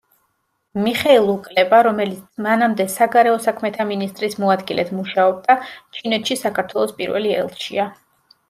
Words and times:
მიხეილ 0.85 1.27
უკლება, 1.33 1.81
რომელიც 1.87 2.23
მანამდე 2.45 2.87
საგარეო 2.95 3.35
საქმეთა 3.45 3.87
მინისტრის 3.91 4.39
მოადგილედ 4.45 4.91
მუშაობდა, 5.01 5.59
ჩინეთში 5.99 6.39
საქართველოს 6.45 6.97
პირველი 7.03 7.37
ელჩია. 7.45 7.91